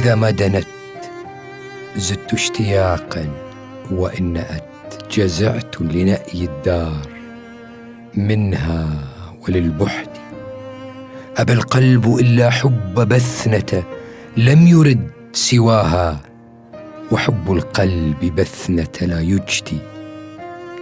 إذا 0.00 0.14
ما 0.14 0.30
دنت 0.30 0.66
زدت 1.96 2.34
اشتياقا 2.34 3.28
وإن 3.90 4.32
نأت 4.32 4.64
جزعت 5.12 5.80
لنأي 5.80 6.44
الدار 6.44 7.08
منها 8.14 8.88
وللبحد. 9.42 10.08
أبى 11.36 11.52
القلب 11.52 12.16
إلا 12.16 12.50
حب 12.50 12.94
بثنة 12.94 13.82
لم 14.36 14.66
يرد 14.66 15.10
سواها 15.32 16.20
وحب 17.12 17.52
القلب 17.52 18.34
بثنة 18.34 19.06
لا 19.06 19.20
يجدي 19.20 19.78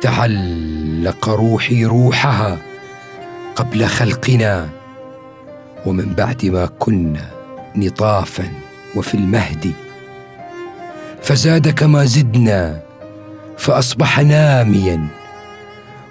تعلق 0.00 1.28
روحي 1.28 1.84
روحها 1.84 2.58
قبل 3.56 3.86
خلقنا 3.86 4.68
ومن 5.86 6.14
بعد 6.14 6.46
ما 6.46 6.66
كنا 6.78 7.30
نطافا. 7.76 8.71
وفي 8.96 9.14
المهد. 9.14 9.72
فزاد 11.22 11.68
كما 11.68 12.04
زدنا 12.04 12.80
فأصبح 13.58 14.20
ناميا. 14.20 15.06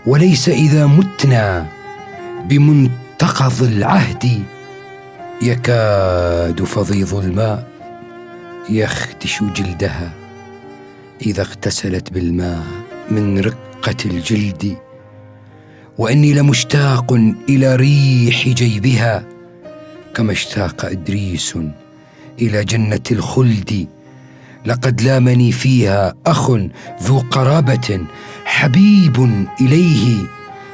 وليس 0.06 0.50
إذا 0.50 0.86
متنا 0.86 1.68
بمنتقض 2.46 3.64
العهد. 3.64 4.44
يكاد 5.42 6.64
فضيض 6.64 7.16
الماء 7.16 7.68
يخدش 8.70 9.44
جلدها. 9.44 10.12
إذا 11.26 11.42
اغتسلت 11.42 12.14
بالماء 12.14 12.64
من 13.12 13.40
رقة 13.40 13.96
الجلد. 14.06 14.78
وإني 15.98 16.34
لمشتاق 16.34 17.14
إلى 17.50 17.76
ريح 17.76 18.48
جيبها. 18.48 19.24
كما 20.16 20.32
اشتاق 20.32 20.86
إدريس 20.86 21.58
إلى 22.42 22.64
جنة 22.64 23.08
الخلد. 23.12 23.88
لقد 24.66 25.02
لامني 25.02 25.52
فيها 25.52 26.14
أخ 26.26 26.52
ذو 27.04 27.20
قرابة 27.32 28.02
حبيب 28.46 29.46
إليه 29.62 30.18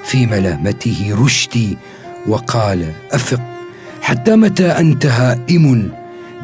في 0.03 0.25
ملامته 0.25 1.15
رشدي 1.25 1.77
وقال 2.27 2.91
أفق 3.11 3.41
حتى 4.01 4.35
متى 4.35 4.67
أنت 4.67 5.05
هائم 5.05 5.91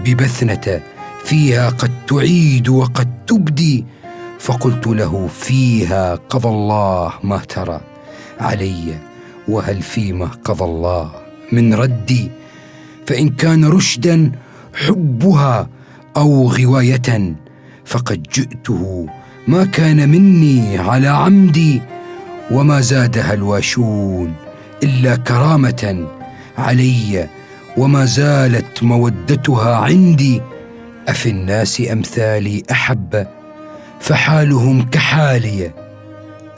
ببثنة؟ 0.05 0.81
فيها 1.25 1.69
قد 1.69 1.91
تعيد 2.07 2.69
وقد 2.69 3.25
تبدي. 3.27 3.85
فقلت 4.39 4.87
له 4.87 5.27
فيها 5.27 6.15
قضى 6.15 6.49
الله 6.49 7.13
ما 7.23 7.37
ترى 7.37 7.81
علي 8.39 8.97
وهل 9.47 9.81
فيما 9.81 10.25
قضى 10.25 10.63
الله 10.63 11.11
من 11.51 11.73
ردي؟ 11.73 12.31
فإن 13.07 13.29
كان 13.29 13.65
رشدا 13.65 14.31
حبها 14.73 15.69
أو 16.17 16.47
غواية 16.47 17.35
فقد 17.85 18.23
جئته. 18.33 19.07
ما 19.47 19.65
كان 19.65 20.09
مني 20.09 20.77
على 20.77 21.07
عمدي 21.07 21.81
وما 22.51 22.81
زادها 22.81 23.33
الواشون 23.33 24.33
إلا 24.83 25.15
كرامة 25.15 26.07
علي 26.57 27.29
وما 27.77 28.05
زالت 28.05 28.83
مودتها 28.83 29.75
عندي. 29.75 30.41
أفي 31.07 31.29
الناس 31.29 31.83
أمثالي 31.91 32.63
أحب 32.71 33.27
فحالهم 33.99 34.89
كحالي 34.89 35.71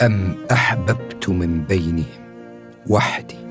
أم 0.01 0.35
أحببت 0.51 1.29
من 1.29 1.63
بينهم 1.63 2.05
وحدي؟ 2.87 3.44